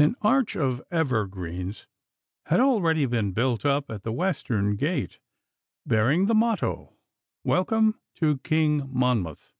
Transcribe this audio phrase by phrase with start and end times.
[0.00, 1.86] An arch of evergreens
[2.46, 5.20] had already been built up at the western gate,
[5.86, 6.94] bearing the motto,
[7.44, 9.54] 'Welcome to King Monmouth!